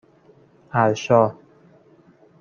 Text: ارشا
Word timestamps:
ارشا 0.71 1.35